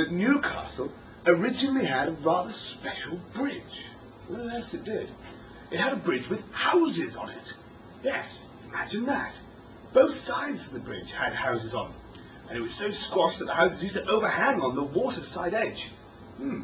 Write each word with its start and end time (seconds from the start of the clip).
that 0.00 0.10
Newcastle 0.10 0.90
originally 1.26 1.84
had 1.84 2.08
a 2.08 2.12
rather 2.12 2.52
special 2.52 3.20
bridge. 3.34 3.84
Yes, 4.30 4.72
it 4.72 4.82
did. 4.82 5.10
It 5.70 5.78
had 5.78 5.92
a 5.92 5.96
bridge 5.96 6.26
with 6.30 6.42
houses 6.52 7.16
on 7.16 7.28
it. 7.28 7.54
Yes, 8.02 8.46
imagine 8.66 9.04
that. 9.04 9.38
Both 9.92 10.14
sides 10.14 10.66
of 10.66 10.72
the 10.72 10.80
bridge 10.80 11.12
had 11.12 11.34
houses 11.34 11.74
on, 11.74 11.92
and 12.48 12.56
it 12.56 12.62
was 12.62 12.74
so 12.74 12.90
squashed 12.92 13.40
that 13.40 13.44
the 13.44 13.54
houses 13.54 13.82
used 13.82 13.96
to 13.96 14.08
overhang 14.08 14.62
on 14.62 14.74
the 14.74 14.82
waterside 14.82 15.52
edge. 15.52 15.90
Hmm. 16.38 16.62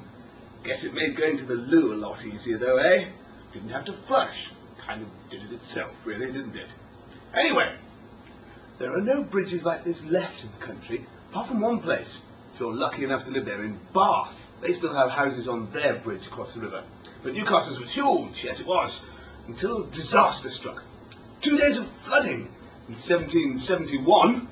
Guess 0.64 0.84
it 0.84 0.94
made 0.94 1.14
going 1.14 1.36
to 1.36 1.44
the 1.44 1.56
loo 1.56 1.92
a 1.92 1.96
lot 1.96 2.24
easier, 2.24 2.56
though, 2.56 2.78
eh? 2.78 3.10
Didn't 3.52 3.68
have 3.68 3.84
to 3.84 3.92
flush. 3.92 4.50
Kind 4.78 5.02
of 5.02 5.08
did 5.28 5.42
it 5.42 5.52
itself, 5.52 5.92
really, 6.06 6.32
didn't 6.32 6.56
it? 6.56 6.72
Anyway, 7.34 7.76
there 8.78 8.96
are 8.96 9.02
no 9.02 9.22
bridges 9.22 9.66
like 9.66 9.84
this 9.84 10.02
left 10.06 10.42
in 10.42 10.50
the 10.58 10.66
country, 10.66 11.04
apart 11.30 11.48
from 11.48 11.60
one 11.60 11.80
place. 11.80 12.22
If 12.56 12.60
you're 12.60 12.74
lucky 12.74 13.04
enough 13.04 13.26
to 13.26 13.32
live 13.32 13.44
there, 13.44 13.62
in 13.62 13.78
Bath. 13.92 14.50
They 14.62 14.72
still 14.72 14.94
have 14.94 15.10
houses 15.10 15.46
on 15.46 15.70
their 15.72 15.92
bridge 15.92 16.26
across 16.26 16.54
the 16.54 16.60
river. 16.60 16.82
But 17.22 17.34
Newcastle's 17.34 17.78
was 17.78 17.92
huge, 17.92 18.44
yes 18.44 18.60
it 18.60 18.66
was, 18.66 19.02
until 19.46 19.82
disaster 19.82 20.48
struck. 20.48 20.82
Two 21.42 21.58
days 21.58 21.76
of 21.76 21.86
flooding 21.86 22.48
in 22.88 22.94
1771 22.94 24.48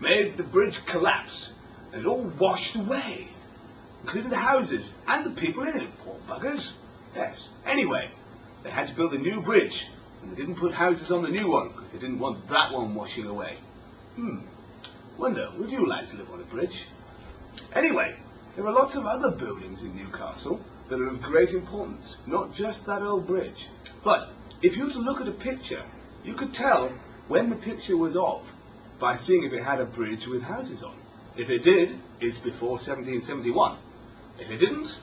made 0.00 0.36
the 0.36 0.42
bridge 0.42 0.84
collapse, 0.84 1.52
and 1.92 2.08
all 2.08 2.24
washed 2.24 2.74
away, 2.74 3.28
including 4.02 4.30
the 4.30 4.36
houses 4.36 4.90
and 5.06 5.24
the 5.24 5.30
people 5.30 5.62
in 5.62 5.80
it, 5.80 5.98
poor 5.98 6.16
buggers. 6.28 6.72
Yes, 7.14 7.50
anyway, 7.64 8.10
they 8.64 8.70
had 8.70 8.88
to 8.88 8.94
build 8.94 9.14
a 9.14 9.18
new 9.18 9.42
bridge, 9.42 9.86
and 10.22 10.32
they 10.32 10.34
didn't 10.34 10.56
put 10.56 10.74
houses 10.74 11.12
on 11.12 11.22
the 11.22 11.30
new 11.30 11.48
one, 11.48 11.68
because 11.68 11.92
they 11.92 12.00
didn't 12.00 12.18
want 12.18 12.48
that 12.48 12.72
one 12.72 12.96
washing 12.96 13.26
away. 13.26 13.58
Hmm, 14.16 14.38
wonder, 15.16 15.52
would 15.56 15.70
you 15.70 15.86
like 15.86 16.10
to 16.10 16.16
live 16.16 16.28
on 16.32 16.40
a 16.40 16.44
bridge? 16.46 16.88
Anyway, 17.74 18.16
there 18.56 18.66
are 18.66 18.72
lots 18.72 18.96
of 18.96 19.06
other 19.06 19.30
buildings 19.30 19.82
in 19.82 19.96
Newcastle 19.96 20.60
that 20.88 21.00
are 21.00 21.08
of 21.08 21.22
great 21.22 21.52
importance, 21.52 22.18
not 22.26 22.54
just 22.54 22.86
that 22.86 23.02
old 23.02 23.26
bridge. 23.26 23.68
But 24.04 24.30
if 24.60 24.76
you 24.76 24.84
were 24.84 24.90
to 24.90 24.98
look 24.98 25.20
at 25.20 25.28
a 25.28 25.32
picture, 25.32 25.82
you 26.24 26.34
could 26.34 26.52
tell 26.52 26.90
when 27.28 27.50
the 27.50 27.56
picture 27.56 27.96
was 27.96 28.16
of 28.16 28.52
by 28.98 29.16
seeing 29.16 29.44
if 29.44 29.52
it 29.52 29.62
had 29.62 29.80
a 29.80 29.84
bridge 29.84 30.26
with 30.26 30.42
houses 30.42 30.82
on. 30.82 30.94
If 31.36 31.48
it 31.48 31.62
did, 31.62 31.96
it's 32.20 32.38
before 32.38 32.72
1771. 32.72 33.76
If 34.38 34.50
it 34.50 34.58
didn't, 34.58 34.98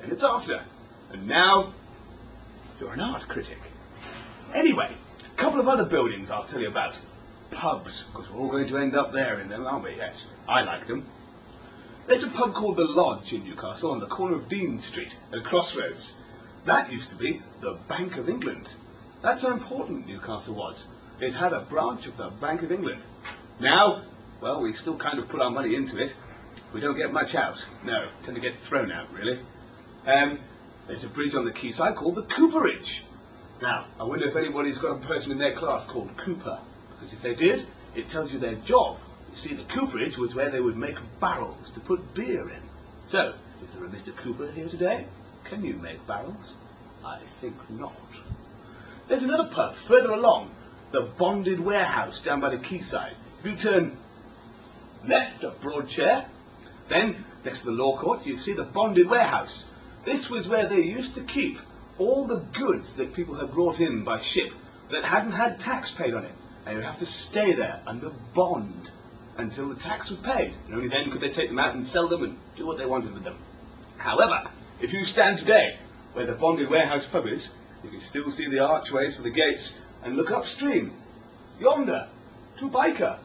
then 0.00 0.10
it's 0.12 0.22
after. 0.22 0.62
And 1.12 1.26
now, 1.26 1.72
you're 2.80 2.92
an 2.92 3.00
art 3.00 3.28
critic. 3.28 3.58
Anyway, 4.54 4.90
a 5.20 5.36
couple 5.36 5.60
of 5.60 5.68
other 5.68 5.84
buildings 5.84 6.30
I'll 6.30 6.44
tell 6.44 6.60
you 6.60 6.68
about. 6.68 7.00
Pubs, 7.50 8.04
because 8.04 8.30
we're 8.30 8.40
all 8.40 8.48
going 8.48 8.68
to 8.68 8.78
end 8.78 8.94
up 8.94 9.12
there 9.12 9.40
in 9.40 9.48
them, 9.48 9.66
aren't 9.66 9.84
we? 9.84 9.96
Yes, 9.96 10.26
I 10.48 10.62
like 10.62 10.86
them. 10.86 11.04
There's 12.06 12.22
a 12.22 12.28
pub 12.28 12.52
called 12.52 12.76
The 12.76 12.84
Lodge 12.84 13.32
in 13.32 13.44
Newcastle 13.44 13.90
on 13.90 13.98
the 13.98 14.06
corner 14.06 14.36
of 14.36 14.46
Dean 14.46 14.78
Street 14.78 15.16
at 15.32 15.42
Crossroads. 15.42 16.12
That 16.66 16.92
used 16.92 17.08
to 17.10 17.16
be 17.16 17.40
the 17.62 17.78
Bank 17.88 18.18
of 18.18 18.28
England. 18.28 18.68
That's 19.22 19.40
how 19.40 19.52
important 19.52 20.06
Newcastle 20.06 20.54
was. 20.54 20.84
It 21.18 21.32
had 21.32 21.54
a 21.54 21.62
branch 21.62 22.06
of 22.06 22.18
the 22.18 22.28
Bank 22.28 22.62
of 22.62 22.70
England. 22.70 23.00
Now, 23.58 24.02
well, 24.42 24.60
we 24.60 24.74
still 24.74 24.96
kind 24.96 25.18
of 25.18 25.30
put 25.30 25.40
our 25.40 25.48
money 25.50 25.76
into 25.76 25.98
it. 25.98 26.14
We 26.74 26.80
don't 26.82 26.94
get 26.94 27.10
much 27.10 27.34
out. 27.34 27.64
No, 27.84 28.06
tend 28.22 28.34
to 28.34 28.40
get 28.40 28.58
thrown 28.58 28.92
out, 28.92 29.10
really. 29.10 29.38
Um, 30.06 30.38
there's 30.86 31.04
a 31.04 31.08
bridge 31.08 31.34
on 31.34 31.46
the 31.46 31.52
quayside 31.52 31.96
called 31.96 32.16
the 32.16 32.24
Cooperage. 32.24 33.02
Now, 33.62 33.86
I 33.98 34.04
wonder 34.04 34.28
if 34.28 34.36
anybody's 34.36 34.76
got 34.76 35.02
a 35.02 35.06
person 35.06 35.32
in 35.32 35.38
their 35.38 35.54
class 35.54 35.86
called 35.86 36.14
Cooper. 36.18 36.58
Because 36.90 37.14
if 37.14 37.22
they 37.22 37.34
did, 37.34 37.66
it 37.94 38.10
tells 38.10 38.30
you 38.30 38.38
their 38.38 38.56
job. 38.56 38.98
You 39.34 39.40
see, 39.40 39.54
the 39.54 39.64
cooperage 39.64 40.16
was 40.16 40.32
where 40.36 40.48
they 40.48 40.60
would 40.60 40.76
make 40.76 40.96
barrels 41.18 41.68
to 41.70 41.80
put 41.80 42.14
beer 42.14 42.48
in. 42.48 42.62
So, 43.06 43.34
is 43.64 43.68
there 43.70 43.84
a 43.84 43.88
Mr. 43.88 44.14
Cooper 44.14 44.48
here 44.52 44.68
today? 44.68 45.06
Can 45.42 45.64
you 45.64 45.74
make 45.74 46.06
barrels? 46.06 46.52
I 47.04 47.18
think 47.18 47.56
not. 47.68 47.96
There's 49.08 49.24
another 49.24 49.48
pub 49.50 49.74
further 49.74 50.12
along, 50.12 50.54
the 50.92 51.00
Bonded 51.00 51.58
Warehouse 51.58 52.20
down 52.20 52.40
by 52.40 52.50
the 52.50 52.58
quayside. 52.58 53.16
If 53.40 53.46
you 53.46 53.56
turn 53.56 53.96
left 55.04 55.42
of 55.42 55.60
Broad 55.60 55.88
Chare, 55.88 56.26
then 56.86 57.24
next 57.44 57.62
to 57.62 57.66
the 57.66 57.72
law 57.72 57.98
courts, 57.98 58.28
you 58.28 58.38
see 58.38 58.52
the 58.52 58.62
Bonded 58.62 59.08
Warehouse. 59.08 59.66
This 60.04 60.30
was 60.30 60.48
where 60.48 60.68
they 60.68 60.82
used 60.82 61.16
to 61.16 61.22
keep 61.22 61.58
all 61.98 62.24
the 62.24 62.44
goods 62.52 62.94
that 62.96 63.12
people 63.12 63.34
had 63.34 63.50
brought 63.50 63.80
in 63.80 64.04
by 64.04 64.20
ship 64.20 64.52
that 64.92 65.04
hadn't 65.04 65.32
had 65.32 65.58
tax 65.58 65.90
paid 65.90 66.14
on 66.14 66.24
it. 66.24 66.34
And 66.66 66.76
you'd 66.76 66.84
have 66.84 66.98
to 66.98 67.06
stay 67.06 67.52
there 67.52 67.80
under 67.84 68.10
bond 68.32 68.92
until 69.36 69.68
the 69.68 69.74
tax 69.74 70.10
was 70.10 70.18
paid, 70.20 70.54
and 70.66 70.74
only 70.74 70.88
then 70.88 71.10
could 71.10 71.20
they 71.20 71.30
take 71.30 71.48
them 71.48 71.58
out 71.58 71.74
and 71.74 71.86
sell 71.86 72.08
them 72.08 72.22
and 72.22 72.38
do 72.56 72.66
what 72.66 72.78
they 72.78 72.86
wanted 72.86 73.12
with 73.12 73.24
them. 73.24 73.36
However, 73.96 74.48
if 74.80 74.92
you 74.92 75.04
stand 75.04 75.38
today 75.38 75.78
where 76.12 76.26
the 76.26 76.34
bonded 76.34 76.68
warehouse 76.68 77.06
pub 77.06 77.26
is, 77.26 77.50
you 77.82 77.90
can 77.90 78.00
still 78.00 78.30
see 78.30 78.46
the 78.46 78.60
archways 78.60 79.16
for 79.16 79.22
the 79.22 79.30
gates 79.30 79.78
and 80.02 80.16
look 80.16 80.30
upstream, 80.30 80.92
yonder, 81.58 82.08
to 82.58 82.68
Byker. 82.68 83.18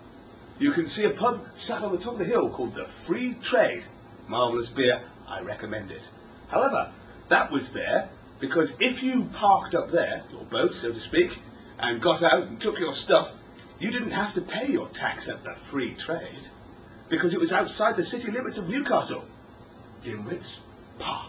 You 0.58 0.72
can 0.72 0.88
see 0.88 1.06
a 1.06 1.09
pub 1.12 1.46
sat 1.56 1.84
on 1.84 1.92
the 1.92 1.97
top 1.97 2.14
of 2.14 2.20
the 2.20 2.26
hill 2.26 2.50
called 2.50 2.76
the 2.76 2.86
Free 2.86 3.36
Trade. 3.36 3.84
Marvellous 4.28 4.70
beer, 4.70 5.02
I 5.28 5.41
recommend 5.41 5.91
it. 5.91 6.08
However, 6.50 6.91
that 7.30 7.52
was 7.52 7.72
there 7.72 8.09
because 8.40 8.76
if 8.80 9.03
you 9.03 9.26
parked 9.34 9.76
up 9.76 9.91
there, 9.91 10.24
your 10.31 10.44
boat, 10.46 10.74
so 10.74 10.91
to 10.91 11.00
speak, 11.00 11.40
and 11.78 12.02
got 12.02 12.24
out 12.24 12.47
and 12.47 12.59
took 12.59 12.80
your 12.80 12.94
stuff 12.94 13.31
you 13.79 13.91
didn't 13.91 14.12
have 14.12 14.34
to 14.34 14.41
pay 14.41 14.67
your 14.72 14.88
tax 14.90 15.28
at 15.28 15.44
the 15.44 15.53
free 15.56 15.94
trade 15.95 16.47
because 17.09 17.34
it 17.34 17.40
was 17.40 17.53
outside 17.53 17.95
the 17.95 18.03
city 18.03 18.31
limits 18.31 18.57
of 18.57 18.69
Newcastle. 18.69 19.25
Dimwits? 20.03 20.57
Pah! 21.00 21.28